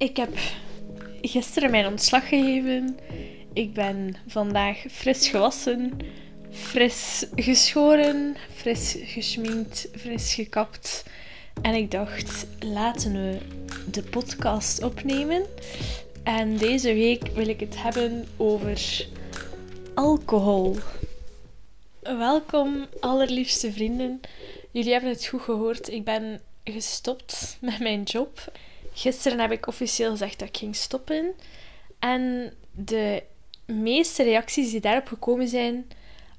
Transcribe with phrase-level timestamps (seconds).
[0.00, 0.38] Ik heb
[1.22, 2.98] gisteren mijn ontslag gegeven.
[3.52, 5.96] Ik ben vandaag fris gewassen,
[6.50, 11.04] fris geschoren, fris geschminkt, fris gekapt.
[11.62, 13.38] En ik dacht, laten we
[13.90, 15.46] de podcast opnemen.
[16.22, 19.06] En deze week wil ik het hebben over
[19.94, 20.76] alcohol.
[22.02, 24.20] Welkom, allerliefste vrienden.
[24.70, 25.88] Jullie hebben het goed gehoord.
[25.88, 28.52] Ik ben gestopt met mijn job.
[29.00, 31.32] Gisteren heb ik officieel gezegd dat ik ging stoppen.
[31.98, 33.22] En de
[33.66, 35.86] meeste reacties die daarop gekomen zijn: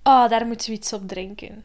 [0.02, 1.63] Ah, oh, daar moeten we iets op drinken.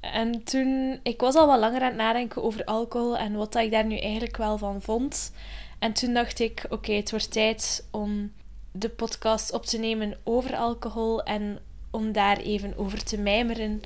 [0.00, 3.70] En toen, ik was al wat langer aan het nadenken over alcohol en wat ik
[3.70, 5.32] daar nu eigenlijk wel van vond.
[5.78, 8.32] En toen dacht ik: Oké, het wordt tijd om
[8.72, 11.58] de podcast op te nemen over alcohol en
[11.90, 13.80] om daar even over te mijmeren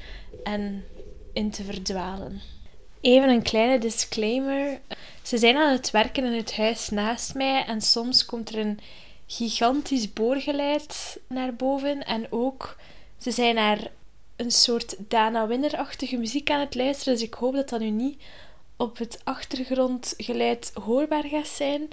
[0.44, 0.84] en
[1.32, 2.55] in te verdwalen.
[3.00, 4.80] Even een kleine disclaimer.
[5.22, 8.78] Ze zijn aan het werken in het huis naast mij en soms komt er een
[9.26, 12.04] gigantisch boorgeluid naar boven.
[12.04, 12.76] En ook,
[13.18, 13.90] ze zijn naar
[14.36, 17.14] een soort Dana Winner-achtige muziek aan het luisteren.
[17.14, 18.22] Dus ik hoop dat dat nu niet
[18.76, 21.88] op het achtergrondgeluid hoorbaar gaat zijn.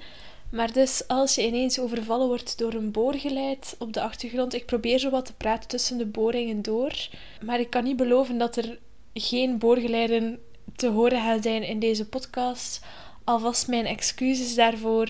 [0.49, 4.99] Maar dus als je ineens overvallen wordt door een boorgeluid op de achtergrond, ik probeer
[4.99, 6.93] zo wat te praten tussen de boringen door.
[7.41, 8.77] Maar ik kan niet beloven dat er
[9.13, 10.39] geen boorgeluiden
[10.75, 12.85] te horen gaan zijn in deze podcast.
[13.23, 15.09] Alvast mijn excuses daarvoor.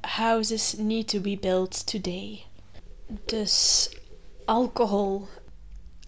[0.00, 2.42] Houses need to be built today.
[3.24, 3.90] Dus
[4.44, 5.26] alcohol.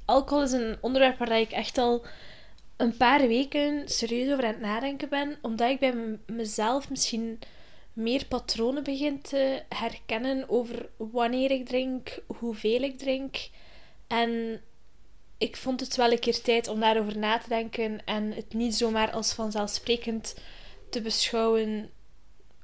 [0.04, 2.06] Alcohol is een onderwerp waar ik echt al
[2.76, 7.38] een paar weken serieus over aan het nadenken ben, omdat ik bij mezelf misschien
[7.92, 13.36] meer patronen begin te herkennen over wanneer ik drink, hoeveel ik drink.
[14.06, 14.60] En
[15.38, 18.74] ik vond het wel een keer tijd om daarover na te denken en het niet
[18.74, 20.34] zomaar als vanzelfsprekend
[20.90, 21.90] te beschouwen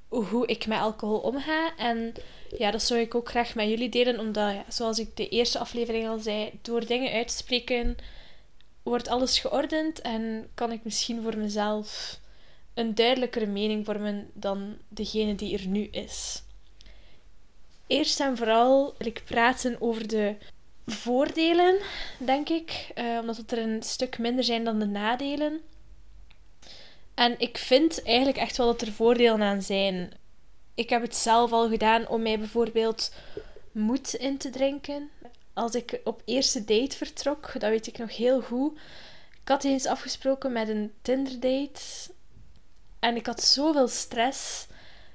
[0.08, 1.76] hoe ik met alcohol omga.
[1.76, 2.12] En
[2.58, 6.08] ja, dat zou ik ook graag met jullie delen, omdat, zoals ik de eerste aflevering
[6.08, 7.96] al zei, door dingen uit te spreken
[8.82, 12.18] wordt alles geordend en kan ik misschien voor mezelf
[12.74, 16.42] een duidelijkere mening vormen dan degene die er nu is.
[17.86, 20.36] Eerst en vooral wil ik praten over de
[20.86, 21.76] voordelen,
[22.18, 25.60] denk ik, uh, omdat het er een stuk minder zijn dan de nadelen.
[27.14, 30.12] En ik vind eigenlijk echt wel dat er voordelen aan zijn.
[30.74, 33.12] Ik heb het zelf al gedaan om mij bijvoorbeeld
[33.72, 35.10] moed in te drinken.
[35.54, 38.78] Als ik op eerste date vertrok, dat weet ik nog heel goed.
[39.42, 41.80] Ik had eens afgesproken met een Tinder date.
[42.98, 44.66] En ik had zoveel stress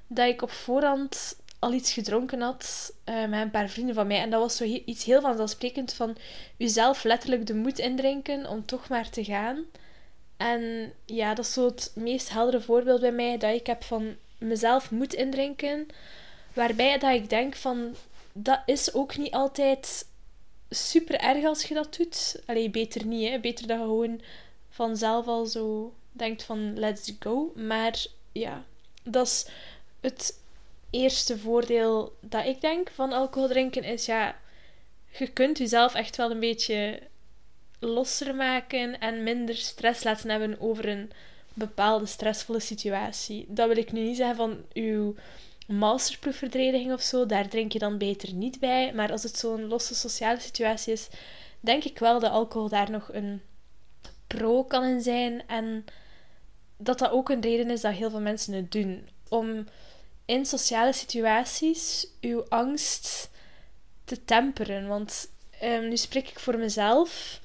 [0.06, 4.20] dat ik op voorhand al iets gedronken had uh, met een paar vrienden van mij.
[4.20, 6.16] En dat was zo iets heel vanzelfsprekend van
[6.56, 9.64] jezelf letterlijk de moed indrinken om toch maar te gaan.
[10.36, 14.16] En ja, dat is zo het meest heldere voorbeeld bij mij dat ik heb van
[14.38, 15.86] mezelf moed indrinken.
[16.52, 17.94] Waarbij dat ik denk van,
[18.32, 20.06] dat is ook niet altijd
[20.70, 22.42] super erg als je dat doet.
[22.46, 23.38] Allee, beter niet, hè.
[23.38, 24.20] Beter dat je gewoon
[24.70, 27.52] vanzelf al zo denkt van, let's go.
[27.54, 28.64] Maar ja,
[29.02, 29.46] dat is
[30.00, 30.40] het
[30.90, 34.38] eerste voordeel dat ik denk van alcohol drinken is ja,
[35.18, 37.00] je kunt jezelf echt wel een beetje
[37.78, 41.10] losser maken en minder stress laten hebben over een
[41.54, 43.46] bepaalde stressvolle situatie.
[43.48, 45.14] Dat wil ik nu niet zeggen van uw
[45.66, 48.92] masterproefverdediging of zo, daar drink je dan beter niet bij.
[48.94, 51.08] Maar als het zo'n losse sociale situatie is,
[51.60, 53.42] denk ik wel dat alcohol daar nog een
[54.26, 55.42] pro kan in zijn.
[55.46, 55.84] En
[56.76, 59.08] dat dat ook een reden is dat heel veel mensen het doen.
[59.28, 59.66] Om
[60.28, 63.30] in sociale situaties uw angst
[64.04, 64.88] te temperen.
[64.88, 65.28] Want
[65.62, 67.40] um, nu spreek ik voor mezelf.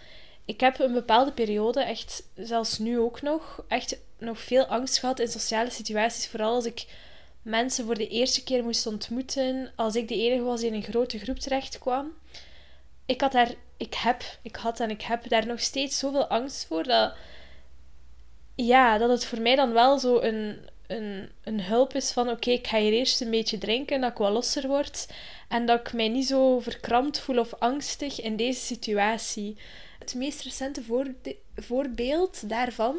[0.45, 5.19] Ik heb een bepaalde periode, echt zelfs nu ook nog, echt nog veel angst gehad
[5.19, 6.27] in sociale situaties.
[6.27, 6.85] Vooral als ik
[7.41, 10.83] mensen voor de eerste keer moest ontmoeten, als ik de enige was die in een
[10.83, 12.13] grote groep terecht kwam.
[13.05, 16.65] Ik had daar, ik heb, ik had en ik heb daar nog steeds zoveel angst
[16.65, 17.13] voor dat,
[18.55, 22.51] ja, dat het voor mij dan wel zo een, een, een hulp is van oké,
[22.51, 25.07] ik ga hier eerst een beetje drinken, dat ik wat losser word
[25.49, 29.57] en dat ik mij niet zo verkrampt voel of angstig in deze situatie.
[29.99, 30.83] Het meest recente
[31.55, 32.97] voorbeeld daarvan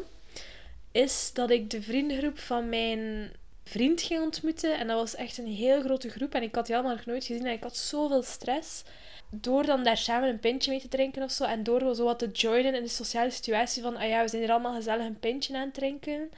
[0.91, 3.31] is dat ik de vriendengroep van mijn
[3.63, 6.75] vriend ging ontmoeten en dat was echt een heel grote groep en ik had die
[6.75, 8.83] allemaal nog nooit gezien en ik had zoveel stress
[9.29, 12.19] door dan daar samen een pintje mee te drinken of zo en door zo wat
[12.19, 15.19] te joinen in de sociale situatie van ah ja, we zijn hier allemaal gezellig een
[15.19, 16.29] pintje aan het drinken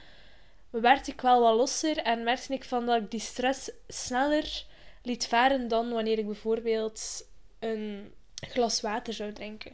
[0.70, 4.64] werd ik wel wat losser en merkte ik van dat ik die stress sneller
[5.02, 7.26] liet varen dan wanneer ik bijvoorbeeld
[7.58, 9.72] een glas water zou drinken.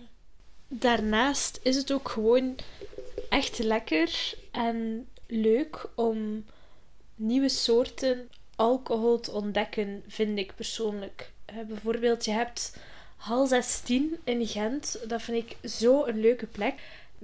[0.69, 2.57] Daarnaast is het ook gewoon
[3.29, 6.45] echt lekker en leuk om
[7.15, 11.33] nieuwe soorten alcohol te ontdekken, vind ik persoonlijk.
[11.53, 12.77] Uh, bijvoorbeeld, je hebt
[13.17, 14.99] Hal 16 in Gent.
[15.09, 16.75] Dat vind ik zo een leuke plek.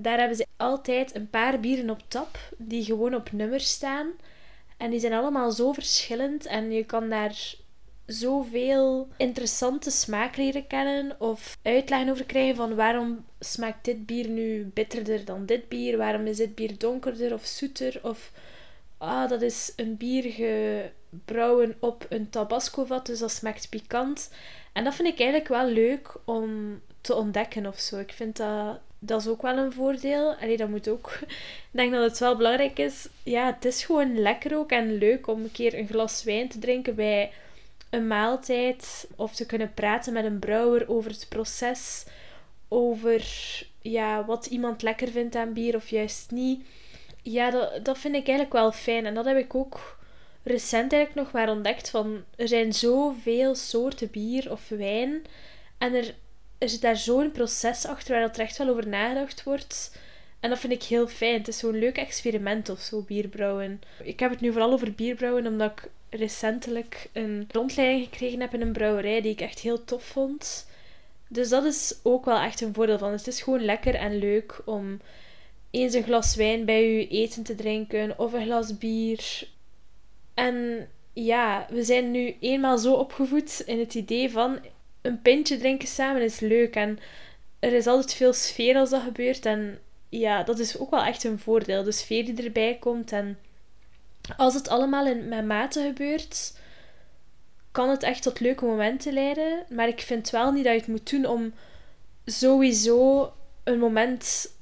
[0.02, 4.11] Daar hebben ze altijd een paar bieren op tap die gewoon op nummer staan.
[4.76, 7.55] En die zijn allemaal zo verschillend en je kan daar
[8.06, 14.70] zoveel interessante smaak leren kennen of uitleggen over krijgen van waarom smaakt dit bier nu
[14.75, 18.32] bitterder dan dit bier, waarom is dit bier donkerder of zoeter of
[18.99, 20.32] ah, dat is een bier
[21.11, 24.31] gebrouwen op een tabasco vat, dus dat smaakt pikant.
[24.73, 27.99] En dat vind ik eigenlijk wel leuk om te ontdekken of zo.
[27.99, 30.35] Ik vind dat, dat is ook wel een voordeel.
[30.35, 31.19] Allee, dat moet ook.
[31.20, 33.08] Ik denk dat het wel belangrijk is.
[33.23, 36.58] Ja, het is gewoon lekker ook en leuk om een keer een glas wijn te
[36.58, 37.32] drinken bij
[37.91, 39.08] een maaltijd.
[39.17, 42.06] Of te kunnen praten met een brouwer over het proces.
[42.69, 43.25] Over
[43.81, 46.67] ja, wat iemand lekker vindt aan bier of juist niet.
[47.23, 49.06] Ja, dat, dat vind ik eigenlijk wel fijn.
[49.06, 49.99] En dat heb ik ook
[50.43, 51.91] recent eigenlijk nog maar ontdekt.
[51.91, 55.23] Van, er zijn zoveel soorten bier of wijn.
[55.79, 56.14] En er,
[56.68, 59.98] zit daar zo'n proces achter waar er echt wel over nagedacht wordt.
[60.40, 61.34] En dat vind ik heel fijn.
[61.34, 63.80] Het is zo'n leuk experiment of zo, bierbrouwen.
[64.02, 68.60] Ik heb het nu vooral over bierbrouwen omdat ik recentelijk een rondleiding gekregen heb in
[68.60, 70.66] een brouwerij die ik echt heel tof vond.
[71.28, 73.12] Dus dat is ook wel echt een voordeel van.
[73.12, 75.00] Het is gewoon lekker en leuk om
[75.70, 79.48] eens een glas wijn bij je eten te drinken of een glas bier.
[80.34, 84.58] En ja, we zijn nu eenmaal zo opgevoed in het idee van
[85.02, 86.99] een pintje drinken samen is leuk en
[87.58, 89.47] er is altijd veel sfeer als dat gebeurt.
[89.47, 91.82] En ja, dat is ook wel echt een voordeel.
[91.82, 93.38] De sfeer die erbij komt en
[94.37, 96.58] als het allemaal in, met mate gebeurt,
[97.73, 99.64] kan het echt tot leuke momenten leiden.
[99.69, 101.53] Maar ik vind wel niet dat je het moet doen om
[102.25, 103.32] sowieso
[103.64, 104.53] een moment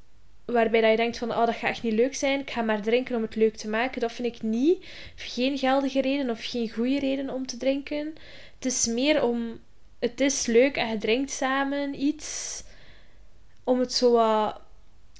[0.45, 2.41] waarbij dat je denkt van, oh, dat gaat echt niet leuk zijn.
[2.41, 4.01] Ik ga maar drinken om het leuk te maken.
[4.01, 4.85] Dat vind ik niet.
[5.17, 8.15] Geen geldige reden of geen goede reden om te drinken.
[8.55, 9.61] Het is meer om...
[9.99, 12.63] Het is leuk en je drinkt samen iets.
[13.65, 14.13] Om het zo.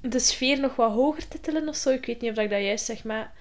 [0.03, 1.91] De sfeer nog wat hoger te tillen of zo.
[1.91, 3.33] Ik weet niet of ik dat juist zeg, maar...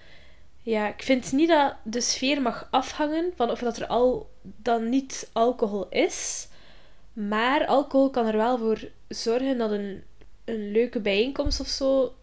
[0.62, 4.90] Ja, ik vind niet dat de sfeer mag afhangen van of dat er al dan
[4.90, 6.48] niet alcohol is.
[7.14, 10.04] Maar alcohol kan er wel voor zorgen dat een
[10.48, 12.14] een leuke bijeenkomst of zo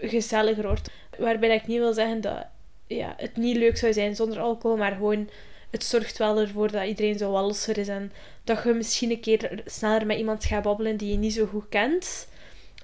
[0.00, 0.90] gezelliger wordt.
[1.18, 2.46] Waarbij ik niet wil zeggen dat
[2.86, 5.28] ja, het niet leuk zou zijn zonder alcohol, maar gewoon
[5.74, 8.12] het zorgt wel ervoor dat iedereen zo walser is en
[8.44, 11.68] dat je misschien een keer sneller met iemand gaat babbelen die je niet zo goed
[11.68, 12.28] kent.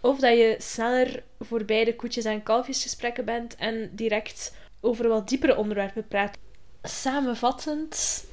[0.00, 5.56] Of dat je sneller voorbij de koetjes- en kalfjesgesprekken bent en direct over wat diepere
[5.56, 6.38] onderwerpen praat.
[6.82, 8.24] Samenvattend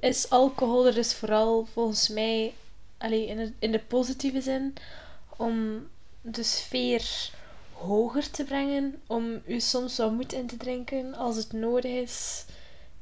[0.00, 2.54] is alcohol er dus vooral volgens mij
[2.98, 4.74] alleen in, de, in de positieve zin
[5.36, 5.88] om
[6.20, 7.30] de sfeer
[7.72, 12.44] hoger te brengen, om u soms wat moed in te drinken als het nodig is,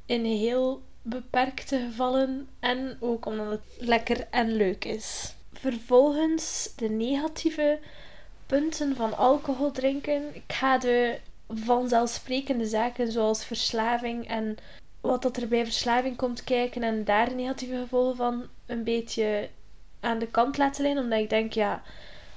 [0.06, 5.34] in heel beperkte gevallen en ook omdat het lekker en leuk is.
[5.52, 7.78] Vervolgens de negatieve
[8.46, 10.34] punten van alcohol drinken.
[10.34, 11.18] Ik ga de
[11.48, 14.56] vanzelfsprekende zaken zoals verslaving en
[15.00, 19.48] wat dat er bij verslaving komt kijken en daar negatieve gevolgen van een beetje
[20.00, 21.82] aan de kant laten liggen, omdat ik denk, ja,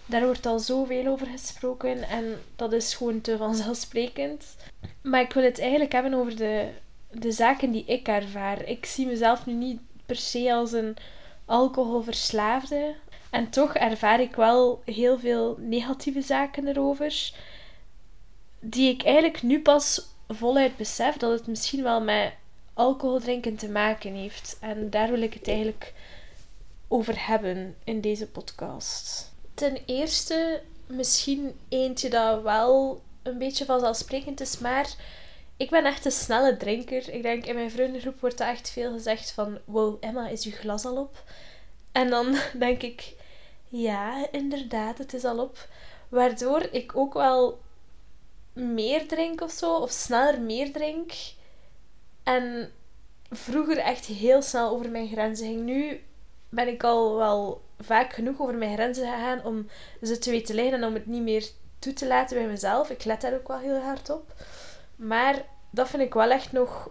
[0.05, 4.55] daar wordt al zoveel over gesproken en dat is gewoon te vanzelfsprekend.
[5.01, 6.69] Maar ik wil het eigenlijk hebben over de,
[7.13, 8.65] de zaken die ik ervaar.
[8.65, 10.95] Ik zie mezelf nu niet per se als een
[11.45, 12.95] alcoholverslaafde.
[13.29, 17.33] En toch ervaar ik wel heel veel negatieve zaken erover.
[18.59, 22.33] Die ik eigenlijk nu pas voluit besef dat het misschien wel met
[22.73, 24.57] alcohol drinken te maken heeft.
[24.59, 25.93] En daar wil ik het eigenlijk
[26.87, 29.31] over hebben in deze podcast.
[29.53, 34.95] Ten eerste, misschien eentje dat wel een beetje vanzelfsprekend is, maar
[35.63, 37.09] ik ben echt een snelle drinker.
[37.09, 40.51] Ik denk in mijn vriendengroep wordt er echt veel gezegd van: Wow, Emma, is je
[40.51, 41.23] glas al op?
[41.91, 43.13] En dan denk ik:
[43.67, 45.67] Ja, inderdaad, het is al op.
[46.09, 47.59] Waardoor ik ook wel
[48.53, 51.11] meer drink of zo, of sneller meer drink.
[52.23, 52.71] En
[53.29, 55.61] vroeger echt heel snel over mijn grenzen ging.
[55.61, 56.03] Nu
[56.49, 59.67] ben ik al wel vaak genoeg over mijn grenzen gegaan om
[60.01, 62.89] ze te weten liggen en om het niet meer toe te laten bij mezelf.
[62.89, 64.33] Ik let daar ook wel heel hard op.
[64.95, 66.89] Maar dat vind ik wel echt nog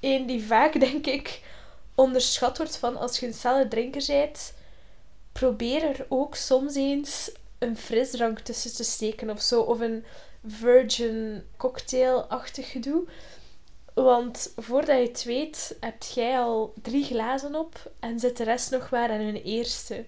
[0.00, 1.40] één die vaak, denk ik,
[1.94, 4.54] onderschat wordt van als je een snelle drinker bent.
[5.32, 9.60] Probeer er ook soms eens een frisdrank tussen te steken of zo.
[9.60, 10.04] Of een
[10.46, 13.04] virgin cocktail-achtig gedoe.
[13.94, 18.70] Want voordat je het weet, heb jij al drie glazen op en zit de rest
[18.70, 20.04] nog maar aan hun eerste.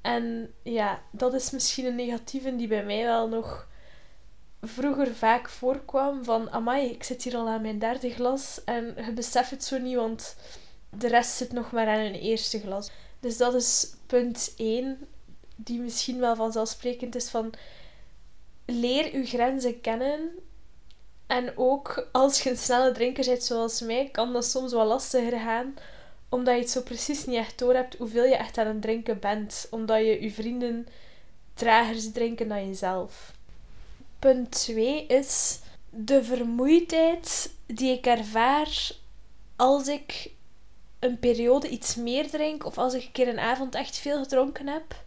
[0.00, 3.66] En ja, dat is misschien een negatieve die bij mij wel nog
[4.62, 9.12] vroeger vaak voorkwam van amai, ik zit hier al aan mijn derde glas en je
[9.12, 10.36] beseft het zo niet, want
[10.90, 12.90] de rest zit nog maar aan een eerste glas.
[13.20, 15.08] Dus dat is punt 1,
[15.56, 17.52] die misschien wel vanzelfsprekend is van
[18.66, 20.30] leer uw grenzen kennen.
[21.26, 25.38] En ook als je een snelle drinker bent zoals mij, kan dat soms wel lastiger
[25.38, 25.74] gaan.
[26.28, 29.18] Omdat je het zo precies niet echt door hebt hoeveel je echt aan het drinken
[29.18, 29.66] bent.
[29.70, 30.86] Omdat je je vrienden
[31.54, 33.36] tragers drinken dan jezelf.
[34.18, 35.60] Punt 2 is
[35.90, 38.90] de vermoeidheid die ik ervaar
[39.56, 40.30] als ik
[40.98, 44.66] een periode iets meer drink of als ik een keer een avond echt veel gedronken
[44.66, 45.02] heb.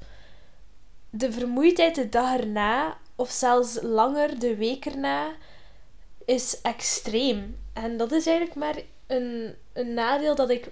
[1.10, 5.36] De vermoeidheid de dag erna of zelfs langer de week erna
[6.26, 7.58] is extreem.
[7.74, 8.76] En dat is eigenlijk maar
[9.08, 10.70] een, een nadeel dat ik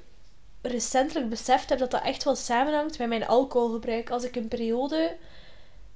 [0.61, 4.09] recentelijk beseft heb dat dat echt wel samenhangt met mijn alcoholgebruik.
[4.09, 5.17] Als ik een periode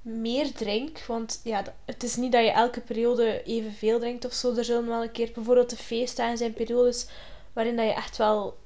[0.04, 4.54] meer drink, want ja, het is niet dat je elke periode evenveel drinkt of zo.
[4.54, 7.08] Er zullen wel een keer bijvoorbeeld de feestdagen zijn periodes
[7.52, 8.56] waarin dat je echt wel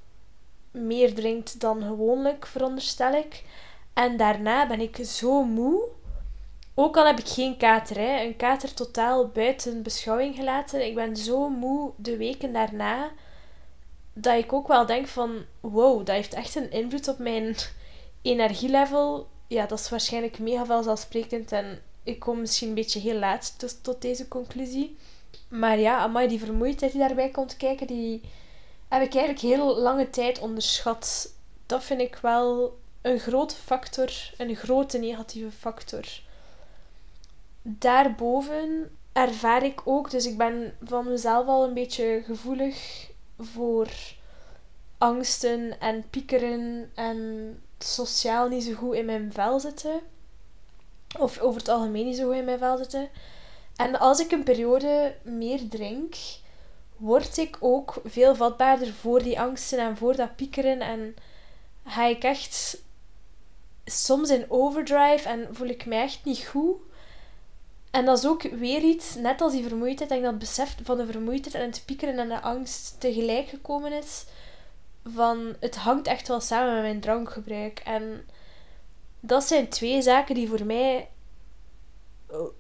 [0.71, 3.45] meer drinkt dan gewoonlijk, veronderstel ik.
[3.93, 5.89] En daarna ben ik zo moe.
[6.75, 8.23] Ook al heb ik geen kater, hè.
[8.23, 10.87] een kater totaal buiten beschouwing gelaten.
[10.87, 13.11] Ik ben zo moe de weken daarna
[14.13, 17.57] dat ik ook wel denk van wow, dat heeft echt een invloed op mijn
[18.23, 19.29] energielevel.
[19.49, 23.83] Ja, dat is waarschijnlijk mega vanzelfsprekend en ik kom misschien een beetje heel laat tot,
[23.83, 24.97] tot deze conclusie.
[25.49, 28.21] Maar ja, amai, die vermoeidheid die daarbij komt kijken, die
[28.89, 31.33] heb ik eigenlijk heel lange tijd onderschat.
[31.67, 36.05] Dat vind ik wel een grote factor, een grote negatieve factor.
[37.63, 43.89] Daarboven ervaar ik ook, dus ik ben van mezelf al een beetje gevoelig voor
[44.99, 50.01] angsten en piekeren en sociaal niet zo goed in mijn vel zitten.
[51.19, 53.09] Of over het algemeen niet zo goed in mijn vel zitten.
[53.77, 56.15] En als ik een periode meer drink,
[56.97, 60.81] word ik ook veel vatbaarder voor die angsten en voor dat piekeren.
[60.81, 61.17] En
[61.85, 62.83] ga ik echt
[63.85, 66.77] soms in overdrive en voel ik mij echt niet goed.
[67.91, 70.97] En dat is ook weer iets, net als die vermoeidheid, dat ik dat besef van
[70.97, 74.25] de vermoeidheid en het piekeren en de angst tegelijk gekomen is.
[75.15, 77.79] Van, het hangt echt wel samen met mijn drankgebruik.
[77.79, 78.29] En
[79.21, 81.09] dat zijn twee zaken die voor mij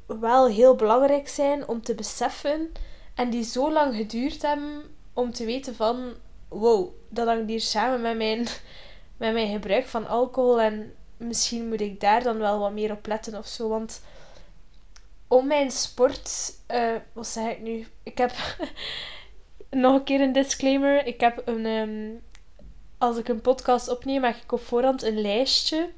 [0.07, 2.73] wel heel belangrijk zijn om te beseffen.
[3.15, 6.13] En die zo lang geduurd hebben om te weten van...
[6.49, 8.39] Wow, dat hangt hier samen met mijn,
[9.17, 10.61] met mijn gebruik van alcohol.
[10.61, 13.69] En misschien moet ik daar dan wel wat meer op letten of zo.
[13.69, 14.03] Want
[15.29, 16.53] om mijn sport...
[16.71, 17.87] Uh, wat zeg ik nu?
[18.03, 18.33] Ik heb...
[19.71, 21.07] nog een keer een disclaimer.
[21.07, 21.67] Ik heb een...
[21.67, 22.27] Um,
[22.99, 25.91] als ik een podcast opneem, maak ik op voorhand een lijstje.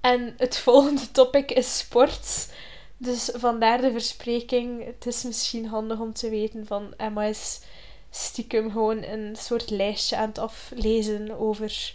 [0.00, 2.48] En het volgende topic is sport.
[2.96, 4.84] Dus vandaar de verspreking.
[4.84, 7.60] Het is misschien handig om te weten van Emma is
[8.10, 11.94] stiekem gewoon een soort lijstje aan het aflezen over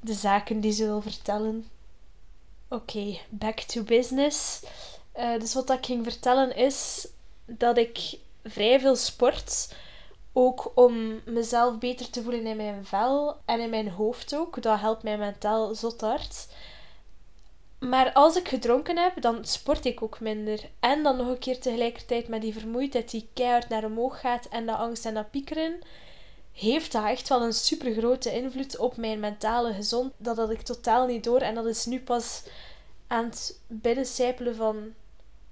[0.00, 1.68] de zaken die ze wil vertellen.
[2.68, 4.62] Oké, back to business.
[5.16, 7.08] Uh, dus wat ik ging vertellen is
[7.46, 9.74] dat ik vrij veel sport.
[10.36, 14.62] Ook om mezelf beter te voelen in mijn vel en in mijn hoofd ook.
[14.62, 16.46] Dat helpt mij mentaal zot hard.
[17.78, 20.70] Maar als ik gedronken heb, dan sport ik ook minder.
[20.80, 24.66] En dan nog een keer tegelijkertijd met die vermoeidheid die keihard naar omhoog gaat en
[24.66, 25.78] dat angst en dat piekeren,
[26.52, 30.24] heeft dat echt wel een super grote invloed op mijn mentale gezondheid.
[30.24, 32.42] Dat had ik totaal niet door en dat is nu pas
[33.06, 34.94] aan het binnencijpelen van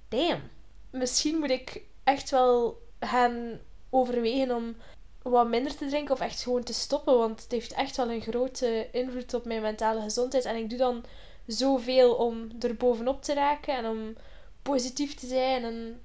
[0.08, 0.50] damn,
[0.90, 3.60] misschien moet ik echt wel gaan
[3.92, 4.76] overwegen om
[5.22, 7.18] wat minder te drinken of echt gewoon te stoppen.
[7.18, 10.44] Want het heeft echt wel een grote invloed op mijn mentale gezondheid.
[10.44, 11.04] En ik doe dan
[11.46, 14.16] zoveel om er bovenop te raken en om
[14.62, 16.00] positief te zijn en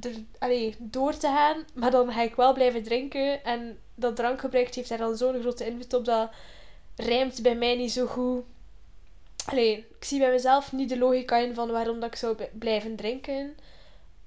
[0.00, 1.64] er, allee, door te gaan.
[1.74, 3.44] Maar dan ga ik wel blijven drinken.
[3.44, 6.04] En dat drankgebruik heeft daar al zo'n grote invloed op.
[6.04, 6.30] Dat
[6.96, 8.44] rijmt bij mij niet zo goed.
[9.46, 12.96] Allee, ik zie bij mezelf niet de logica in van waarom dat ik zou blijven
[12.96, 13.56] drinken.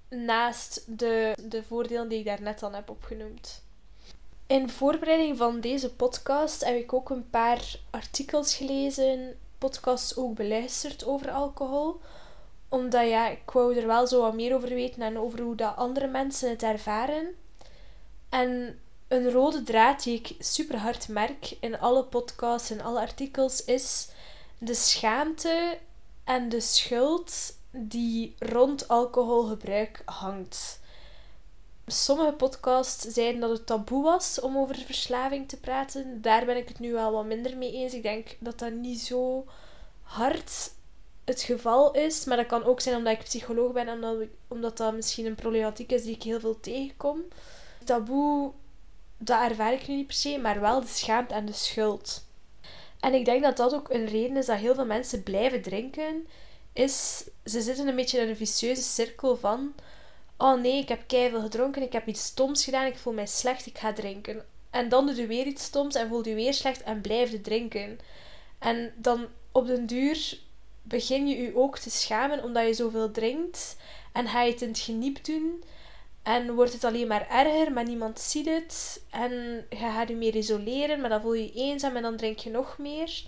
[0.10, 3.64] Naast de, de voordelen die ik daarnet al heb opgenoemd.
[4.48, 11.06] In voorbereiding van deze podcast heb ik ook een paar artikels gelezen podcasts ook beluisterd
[11.06, 12.02] over alcohol.
[12.70, 15.76] Omdat ja, ik wou er wel zo wat meer over weten en over hoe dat
[15.76, 17.36] andere mensen het ervaren.
[18.30, 23.66] En een rode draad die ik super hard merk in alle podcasts en alle artikels
[23.66, 24.10] is
[24.58, 25.78] de schaamte
[26.24, 30.80] en de schuld die rond alcoholgebruik hangt.
[31.88, 36.22] Sommige podcasts zeiden dat het taboe was om over verslaving te praten.
[36.22, 37.94] Daar ben ik het nu wel wat minder mee eens.
[37.94, 39.46] Ik denk dat dat niet zo
[40.02, 40.72] hard
[41.26, 42.26] het geval is.
[42.26, 45.92] Maar dat kan ook zijn omdat ik psycholoog ben en omdat, dat misschien een problematiek
[45.92, 47.22] is die ik heel veel tegenkom.
[47.84, 48.52] Taboe,
[49.18, 52.26] dat ervaar ik nu niet per se, maar wel de schaamte en de schuld.
[53.00, 56.28] En ik denk dat dat ook een reden is dat heel veel mensen blijven drinken.
[56.78, 59.74] Is, ze zitten een beetje in een vicieuze cirkel van...
[60.38, 63.66] Oh nee, ik heb keihard gedronken, ik heb iets stoms gedaan, ik voel mij slecht,
[63.66, 64.46] ik ga drinken.
[64.70, 67.42] En dan doe je weer iets stoms en voel je weer slecht en blijf je
[67.42, 68.00] drinken.
[68.60, 70.40] En dan op den duur
[70.82, 73.78] begin je je ook te schamen omdat je zoveel drinkt.
[74.14, 75.64] En ga je het in het geniep doen.
[76.24, 79.02] En wordt het alleen maar erger, maar niemand ziet het.
[79.10, 79.32] En
[79.70, 82.50] je gaat je meer isoleren, maar dan voel je je eenzaam en dan drink je
[82.50, 83.24] nog meer.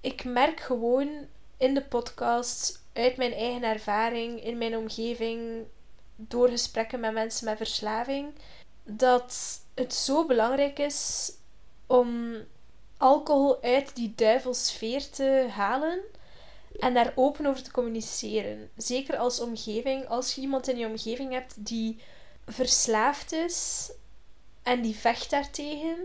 [0.00, 1.08] Ik merk gewoon
[1.56, 5.64] in de podcast, uit mijn eigen ervaring, in mijn omgeving,
[6.16, 8.34] door gesprekken met mensen met verslaving,
[8.82, 11.32] dat het zo belangrijk is
[11.86, 12.36] om
[12.96, 16.00] alcohol uit die duivelsfeer te halen
[16.78, 18.70] en daar open over te communiceren.
[18.76, 22.02] Zeker als omgeving, als je iemand in je omgeving hebt die
[22.46, 23.90] verslaafd is
[24.62, 25.96] en die vecht daartegen.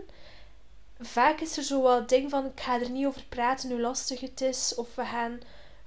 [1.00, 4.20] Vaak is er zo wat ding van: ik ga er niet over praten hoe lastig
[4.20, 5.40] het is, of we gaan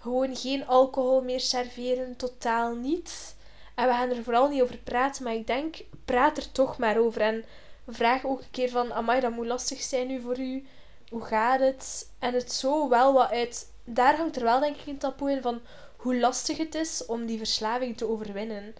[0.04, 3.36] gewoon geen alcohol meer serveren, totaal niet.
[3.76, 6.98] En we gaan er vooral niet over praten, maar ik denk, praat er toch maar
[6.98, 7.22] over.
[7.22, 7.46] En
[7.88, 10.66] vraag ook een keer van, amai, dat moet lastig zijn nu voor u.
[11.10, 12.10] Hoe gaat het?
[12.20, 13.72] En het zo wel wat uit...
[13.86, 15.62] Daar hangt er wel denk ik een taboe in van
[15.98, 18.76] hoe lastig het is om die verslaving te overwinnen.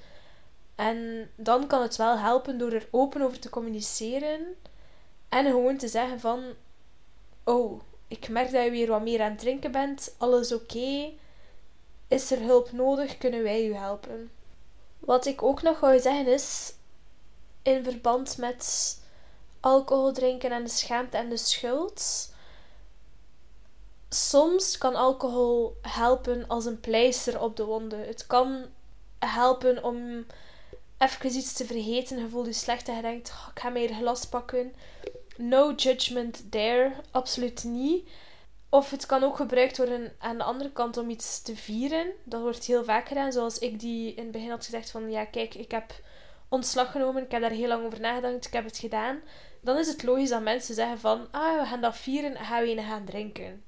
[0.76, 4.56] En dan kan het wel helpen door er open over te communiceren.
[5.30, 6.44] En gewoon te zeggen van...
[7.44, 7.82] Oh,
[8.14, 10.16] ik merk dat je weer wat meer aan het drinken bent.
[10.18, 11.12] Alles oké?
[12.08, 13.18] Is er hulp nodig?
[13.18, 14.32] Kunnen wij u helpen?
[15.00, 16.74] Wat ik ook nog wou zeggen is...
[17.62, 18.98] In verband met
[19.60, 22.32] alcohol drinken en de schaamte en de schuld...
[24.10, 28.08] Soms kan alcohol helpen als een pleister op de wonden.
[28.08, 28.66] Het kan
[29.20, 30.26] helpen om
[30.98, 32.20] even iets te vergeten.
[32.20, 34.74] Je voelt je slecht en je denkt, oh, ik ga meer glas pakken.
[35.38, 36.92] No judgment there.
[37.12, 38.10] Absoluut niet.
[38.70, 42.12] Of het kan ook gebruikt worden aan de andere kant om iets te vieren.
[42.24, 43.32] Dat wordt heel vaak gedaan.
[43.32, 45.12] Zoals ik die in het begin had gezegd van...
[45.12, 45.94] Ja, kijk, ik heb
[46.50, 47.24] ontslag genomen.
[47.24, 48.46] Ik heb daar heel lang over nagedacht.
[48.46, 49.22] Ik heb het gedaan.
[49.62, 51.28] Dan is het logisch dat mensen zeggen van...
[51.32, 53.64] Ah, we gaan dat vieren en gaan we een gaan drinken.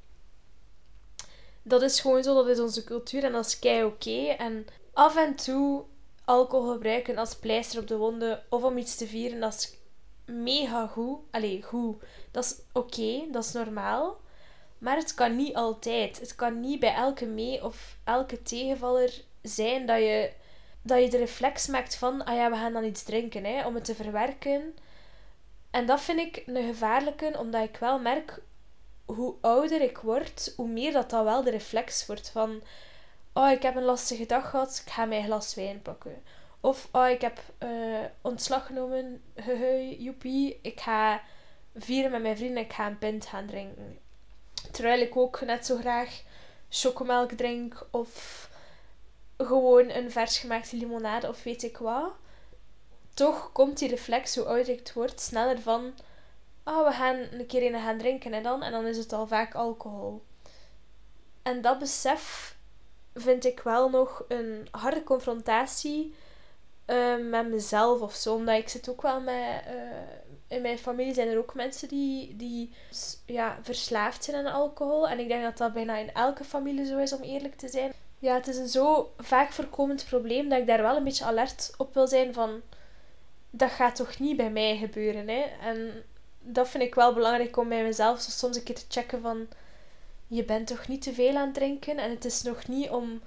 [1.64, 2.34] Dat is gewoon zo.
[2.34, 3.24] Dat is onze cultuur.
[3.24, 4.28] En dat is kei oké.
[4.28, 5.86] En af en toe
[6.26, 9.78] alcohol gebruiken als pleister op de wonden of om iets te vieren, dat is
[10.26, 11.20] mega goed.
[11.32, 12.04] Allee, goed.
[12.32, 14.18] Dat is oké, dat is normaal.
[14.78, 16.20] Maar het kan niet altijd.
[16.20, 20.32] Het kan niet bij elke mee of elke tegenvaller zijn dat je,
[20.82, 23.76] dat je de reflex maakt van, ah ja, we gaan dan iets drinken, hè, om
[23.76, 24.76] het te verwerken.
[25.72, 28.42] En dat vind ik een gevaarlijke, omdat ik wel merk
[29.06, 32.62] hoe ouder ik word, hoe meer dat dat wel de reflex wordt van
[33.36, 36.24] oh, ik heb een lastige dag gehad, ik ga mijn glas wijn pakken.
[36.66, 41.22] Of, oh, ik heb uh, ontslag genomen, hehe, joepie, ik ga
[41.76, 44.00] vieren met mijn vrienden, ik ga een pint gaan drinken.
[44.72, 46.22] Terwijl ik ook net zo graag
[46.70, 48.50] chocomelk drink of
[49.38, 52.12] gewoon een vers gemaakte limonade of weet ik wat.
[53.14, 55.94] Toch komt die reflex, hoe ouder ik het word, sneller van...
[56.64, 58.64] Oh, we gaan een keer in gaan drinken en dan...
[58.64, 60.24] En dan is het al vaak alcohol.
[61.42, 62.56] En dat besef
[63.14, 66.16] vind ik wel nog een harde confrontatie
[66.88, 68.36] uh, met mezelf of zo.
[68.36, 69.64] Omdat ik zit ook wel met.
[69.68, 69.74] Uh,
[70.48, 72.74] in mijn familie zijn er ook mensen die, die
[73.26, 75.08] ja, verslaafd zijn aan alcohol.
[75.10, 77.94] En ik denk dat dat bijna in elke familie zo is, om eerlijk te zijn.
[78.20, 81.74] Ja, het is een zo vaak voorkomend probleem dat ik daar wel een beetje alert
[81.78, 82.62] op wil zijn van...
[83.50, 85.42] Dat gaat toch niet bij mij gebeuren, hè.
[85.62, 86.04] En
[86.40, 89.48] dat vind ik wel belangrijk om bij mezelf soms een keer te checken van
[90.28, 93.22] je bent toch niet te veel aan het drinken en het is nog niet om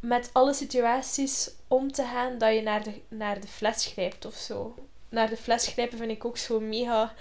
[0.00, 4.34] met alle situaties om te gaan dat je naar de, naar de fles grijpt of
[4.34, 4.74] zo.
[5.08, 7.14] Naar de fles grijpen vind ik ook zo'n mega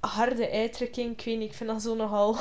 [0.00, 1.12] harde uitdrukking.
[1.12, 2.36] Ik weet niet, ik vind dat zo nogal...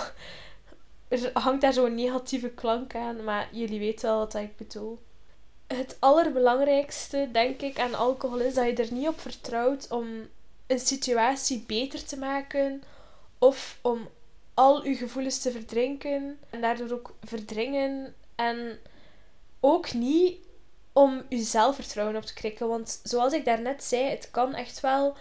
[1.07, 4.99] Er hangt daar zo'n negatieve klank aan, maar jullie weten wel wat ik bedoel.
[5.67, 10.07] Het allerbelangrijkste, denk ik, aan alcohol is dat je er niet op vertrouwt om
[10.67, 12.83] een situatie beter te maken
[13.37, 14.07] of om
[14.53, 18.15] al uw gevoelens te verdrinken en daardoor ook verdringen.
[18.35, 18.79] En
[19.59, 20.37] ook niet
[20.93, 22.67] om uw zelfvertrouwen op te krikken.
[22.67, 25.15] Want zoals ik daarnet zei, het kan echt wel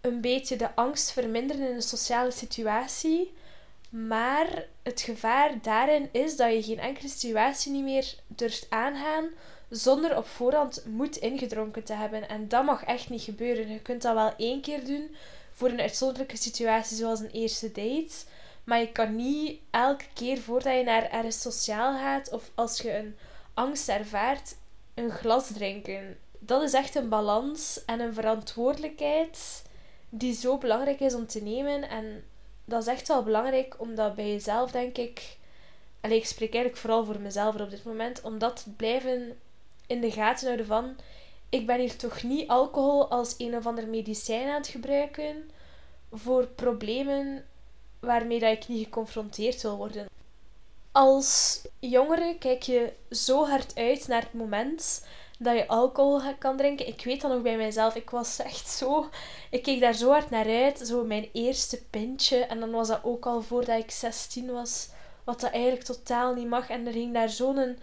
[0.00, 3.32] een beetje de angst verminderen in een sociale situatie.
[3.90, 9.28] Maar het gevaar daarin is dat je geen enkele situatie niet meer durft aangaan
[9.70, 12.28] zonder op voorhand moed ingedronken te hebben.
[12.28, 13.68] En dat mag echt niet gebeuren.
[13.68, 15.16] Je kunt dat wel één keer doen
[15.52, 18.14] voor een uitzonderlijke situatie zoals een eerste date.
[18.64, 22.96] Maar je kan niet elke keer voordat je naar ergens sociaal gaat of als je
[22.96, 23.16] een
[23.60, 24.56] angst ervaart,
[24.94, 26.18] een glas drinken.
[26.38, 29.62] Dat is echt een balans en een verantwoordelijkheid
[30.08, 31.88] die zo belangrijk is om te nemen.
[31.88, 32.24] En
[32.64, 35.36] dat is echt wel belangrijk omdat bij jezelf, denk ik.
[36.00, 38.20] Allee, ik spreek eigenlijk vooral voor mezelf op dit moment.
[38.20, 39.38] Om dat te blijven
[39.86, 40.96] in de gaten houden van.
[41.48, 45.50] Ik ben hier toch niet alcohol als een of ander medicijn aan het gebruiken
[46.12, 47.44] voor problemen
[47.98, 50.06] waarmee dat ik niet geconfronteerd wil worden.
[50.92, 55.06] Als jongere kijk je zo hard uit naar het moment
[55.38, 56.86] dat je alcohol kan drinken.
[56.86, 57.94] Ik weet dat nog bij mijzelf.
[57.94, 59.08] Ik was echt zo...
[59.50, 60.78] Ik keek daar zo hard naar uit.
[60.78, 62.36] Zo mijn eerste pintje.
[62.36, 64.88] En dan was dat ook al voordat ik 16 was.
[65.24, 66.68] Wat dat eigenlijk totaal niet mag.
[66.68, 67.78] En er ging daar zo'n...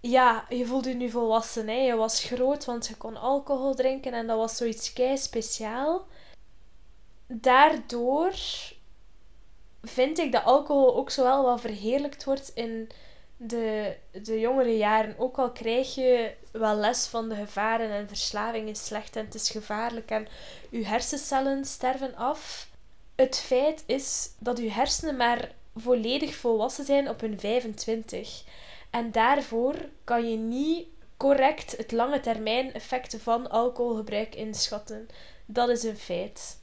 [0.00, 1.68] Ja, je voelde je nu volwassen.
[1.68, 1.74] Hè.
[1.74, 4.12] Je was groot, want je kon alcohol drinken.
[4.12, 6.06] En dat was zoiets kei speciaal.
[7.26, 8.32] Daardoor
[9.82, 12.90] vind ik dat alcohol ook zo wel verheerlijkt wordt in
[13.36, 15.14] de, de jongere jaren.
[15.18, 19.34] Ook al krijg je wel les van de gevaren en verslaving is slecht en het
[19.34, 20.28] is gevaarlijk en
[20.70, 22.68] je hersencellen sterven af.
[23.14, 28.44] Het feit is dat je hersenen maar volledig volwassen zijn op hun 25.
[28.90, 35.08] En daarvoor kan je niet correct het lange termijn effecten van alcoholgebruik inschatten.
[35.46, 36.59] Dat is een feit.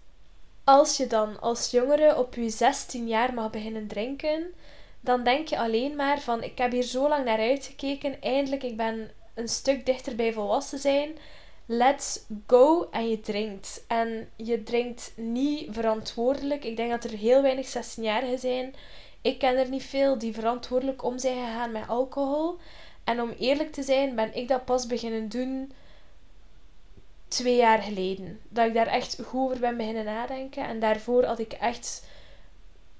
[0.67, 4.53] Als je dan als jongere op je 16 jaar mag beginnen drinken,
[4.99, 8.77] dan denk je alleen maar van ik heb hier zo lang naar uitgekeken, eindelijk ik
[8.77, 11.09] ben een stuk dichter bij volwassen zijn.
[11.65, 13.83] Let's go en je drinkt.
[13.87, 16.63] En je drinkt niet verantwoordelijk.
[16.63, 18.75] Ik denk dat er heel weinig 16-jarigen zijn.
[19.21, 22.57] Ik ken er niet veel die verantwoordelijk om zijn gegaan met alcohol.
[23.03, 25.71] En om eerlijk te zijn, ben ik dat pas beginnen doen
[27.27, 28.39] twee jaar geleden.
[28.49, 30.67] Dat ik daar echt goed over ben beginnen nadenken.
[30.67, 32.03] En daarvoor had ik echt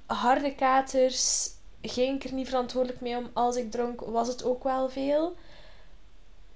[0.06, 1.50] harde katers.
[1.82, 3.30] Ging ik er niet verantwoordelijk mee om.
[3.34, 5.36] Als ik dronk, was het ook wel veel.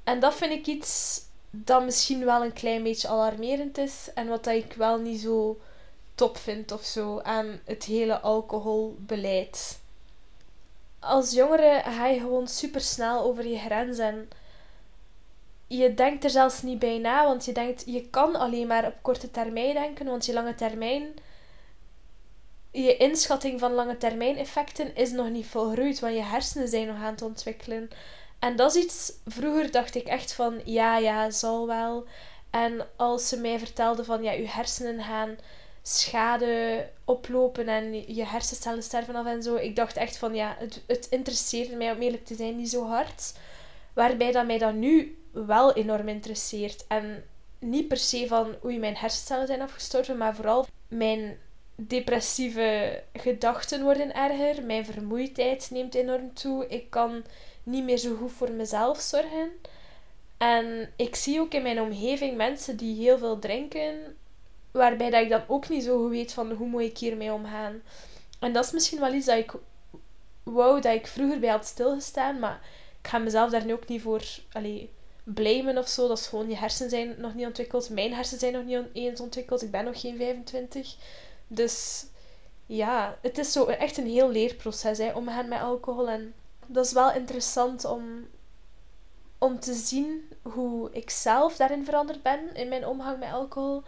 [0.03, 4.09] En dat vind ik iets dat misschien wel een klein beetje alarmerend is.
[4.13, 5.59] En wat ik wel niet zo
[6.15, 9.79] top vind of zo aan het hele alcoholbeleid.
[10.99, 14.29] Als jongere ga je gewoon super snel over je grens en
[15.77, 18.95] je denkt er zelfs niet bij na, want je denkt, je kan alleen maar op
[19.01, 21.13] korte termijn denken, want je lange termijn,
[22.71, 26.95] je inschatting van lange termijn effecten is nog niet volgroeid, want je hersenen zijn nog
[26.95, 27.89] aan het ontwikkelen.
[28.39, 32.05] En dat is iets, vroeger dacht ik echt van, ja, ja, zal wel.
[32.49, 35.37] En als ze mij vertelden van, ja, je hersenen gaan
[35.81, 40.83] schade oplopen en je hersencellen sterven af en zo, ik dacht echt van, ja, het,
[40.87, 43.33] het interesseerde mij om eerlijk te zijn niet zo hard.
[43.93, 46.85] Waarbij dat mij dat nu wel enorm interesseert.
[46.87, 47.23] En
[47.59, 51.39] niet per se van oei, mijn hersencellen zijn afgestorven, maar vooral mijn
[51.75, 54.63] depressieve gedachten worden erger.
[54.63, 56.67] Mijn vermoeidheid neemt enorm toe.
[56.67, 57.23] Ik kan
[57.63, 59.51] niet meer zo goed voor mezelf zorgen.
[60.37, 64.17] En ik zie ook in mijn omgeving mensen die heel veel drinken,
[64.71, 67.81] waarbij dat ik dan ook niet zo goed weet van hoe moet ik hiermee omgaan.
[68.39, 69.53] En dat is misschien wel iets dat ik
[70.43, 72.59] wou dat ik vroeger bij had stilgestaan, maar
[73.01, 74.89] ik ga mezelf daar nu ook niet voor allee,
[75.23, 76.07] blamen of zo.
[76.07, 77.89] Dat is gewoon, je hersenen zijn nog niet ontwikkeld.
[77.89, 79.61] Mijn hersenen zijn nog niet eens ontwikkeld.
[79.61, 80.95] Ik ben nog geen 25.
[81.47, 82.05] Dus
[82.65, 86.09] ja, het is zo echt een heel leerproces hè, omgaan met alcohol.
[86.09, 86.33] En
[86.65, 88.27] dat is wel interessant om,
[89.37, 93.83] om te zien hoe ik zelf daarin veranderd ben in mijn omgang met alcohol.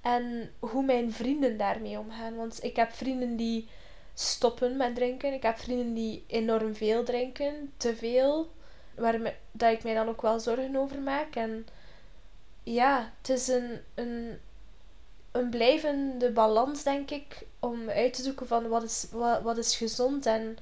[0.00, 2.36] En hoe mijn vrienden daarmee omgaan.
[2.36, 3.68] Want ik heb vrienden die
[4.14, 5.32] stoppen met drinken.
[5.32, 8.50] Ik heb vrienden die enorm veel drinken, te veel,
[8.96, 11.34] waar dat ik mij dan ook wel zorgen over maak.
[11.34, 11.66] En
[12.62, 14.40] ja, het is een, een,
[15.32, 19.76] een blijvende balans, denk ik, om uit te zoeken van wat is, wat, wat is
[19.76, 20.58] gezond en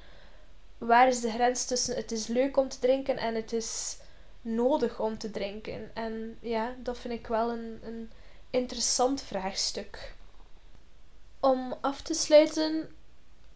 [0.77, 3.97] waar is de grens tussen het is leuk om te drinken en het is
[4.41, 5.91] nodig om te drinken.
[5.93, 8.11] En ja, dat vind ik wel een, een
[8.49, 10.13] interessant vraagstuk.
[11.39, 12.95] Om af te sluiten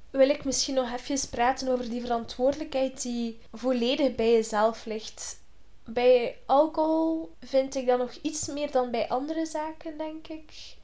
[0.10, 5.40] wil ik misschien nog even praten over die verantwoordelijkheid die volledig bij jezelf ligt.
[5.86, 10.76] Bij alcohol vind ik dat nog iets meer dan bij andere zaken, denk ik.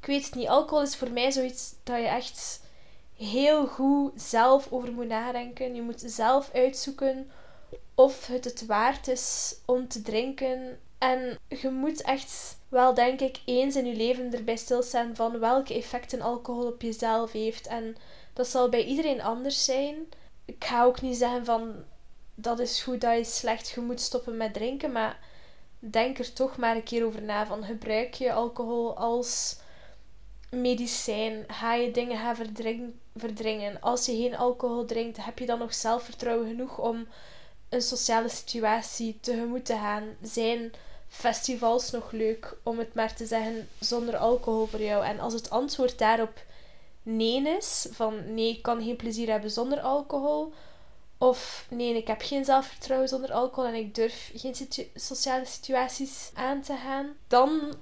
[0.00, 2.60] Ik weet het niet, alcohol is voor mij zoiets dat je echt
[3.16, 5.74] heel goed zelf over moet nadenken.
[5.74, 7.30] Je moet zelf uitzoeken
[7.94, 10.80] of het het waard is om te drinken.
[10.98, 15.74] En je moet echt wel, denk ik, eens in je leven erbij stilstaan van welke
[15.74, 17.66] effecten alcohol op jezelf heeft.
[17.66, 17.96] En
[18.32, 19.94] dat zal bij iedereen anders zijn.
[20.44, 21.74] Ik ga ook niet zeggen van
[22.34, 24.92] dat is goed, dat is slecht, je moet stoppen met drinken.
[24.92, 25.18] Maar
[25.78, 29.56] denk er toch maar een keer over na van gebruik je alcohol als
[30.50, 33.80] medicijn ga je dingen gaan verdring- verdringen.
[33.80, 37.06] Als je geen alcohol drinkt, heb je dan nog zelfvertrouwen genoeg om
[37.68, 40.04] een sociale situatie tegemoet te gaan?
[40.22, 40.72] Zijn
[41.08, 45.04] festivals nog leuk, om het maar te zeggen, zonder alcohol voor jou?
[45.04, 46.44] En als het antwoord daarop
[47.02, 50.52] nee is, van nee, ik kan geen plezier hebben zonder alcohol,
[51.18, 54.54] of nee, ik heb geen zelfvertrouwen zonder alcohol en ik durf geen
[54.94, 57.74] sociale situaties aan te gaan, dan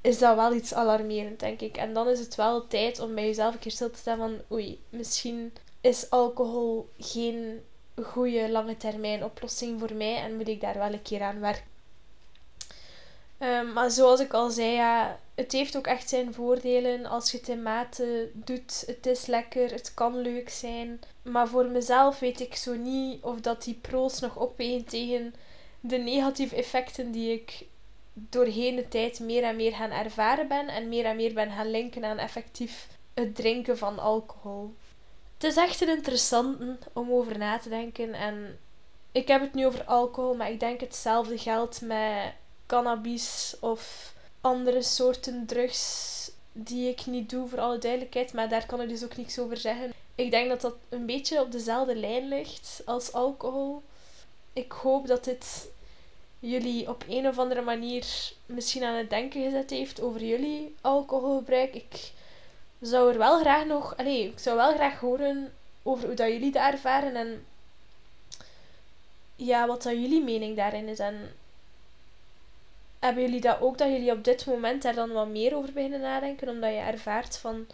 [0.00, 1.76] is dat wel iets alarmerend, denk ik.
[1.76, 4.40] En dan is het wel tijd om bij jezelf een keer stil te staan van
[4.52, 7.62] oei, misschien is alcohol geen
[8.02, 11.73] goede lange termijn oplossing voor mij en moet ik daar wel een keer aan werken.
[13.44, 17.36] Um, maar zoals ik al zei, ja, het heeft ook echt zijn voordelen als je
[17.36, 18.82] het in mate doet.
[18.86, 21.00] Het is lekker, het kan leuk zijn.
[21.22, 25.34] Maar voor mezelf weet ik zo niet of dat die pro's nog opwegen tegen
[25.80, 27.64] de negatieve effecten die ik
[28.12, 30.68] doorheen de tijd meer en meer gaan ervaren ben.
[30.68, 34.74] En meer en meer ben gaan linken aan effectief het drinken van alcohol.
[35.34, 38.12] Het is echt een interessante om over na te denken.
[38.12, 38.58] En
[39.12, 42.32] ik heb het nu over alcohol, maar ik denk hetzelfde geldt met
[42.66, 46.12] cannabis of andere soorten drugs
[46.52, 48.32] die ik niet doe, voor alle duidelijkheid.
[48.32, 49.92] Maar daar kan ik dus ook niks over zeggen.
[50.14, 53.82] Ik denk dat dat een beetje op dezelfde lijn ligt als alcohol.
[54.52, 55.68] Ik hoop dat dit
[56.38, 61.74] jullie op een of andere manier misschien aan het denken gezet heeft over jullie alcoholgebruik.
[61.74, 62.12] Ik
[62.80, 63.96] zou er wel graag nog...
[63.96, 67.46] Allez, ik zou wel graag horen over hoe dat jullie dat ervaren en
[69.36, 70.98] ja, wat dat jullie mening daarin is.
[70.98, 71.34] En
[73.04, 76.00] hebben jullie dat ook, dat jullie op dit moment daar dan wat meer over beginnen
[76.00, 76.48] nadenken?
[76.48, 77.66] Omdat je ervaart van,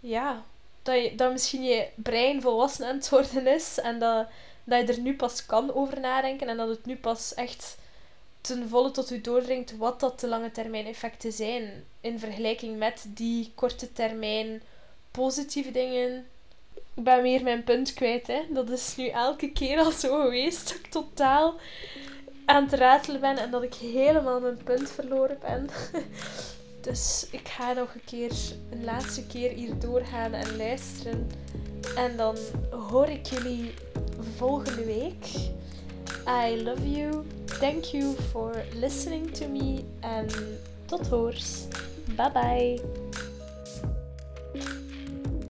[0.00, 0.44] ja,
[0.82, 4.26] dat, je, dat misschien je brein volwassen aan het worden is en dat,
[4.64, 7.78] dat je er nu pas kan over nadenken en dat het nu pas echt
[8.40, 13.04] ten volle tot u doordringt wat dat de lange termijn effecten zijn in vergelijking met
[13.08, 14.62] die korte termijn
[15.10, 16.26] positieve dingen.
[16.74, 18.42] Ik ben weer mijn punt kwijt, hè.
[18.48, 20.80] Dat is nu elke keer al zo geweest.
[20.90, 21.54] Totaal
[22.46, 25.68] aan het ratelen ben en dat ik helemaal mijn punt verloren ben.
[26.86, 28.32] dus ik ga nog een keer,
[28.70, 31.30] een laatste keer hier doorgaan en luisteren.
[31.96, 32.36] En dan
[32.70, 33.74] hoor ik jullie
[34.36, 35.26] volgende week.
[36.28, 37.24] I love you.
[37.44, 39.84] Thank you for listening to me.
[40.00, 40.26] En
[40.84, 41.64] tot hoors.
[42.16, 43.05] Bye bye.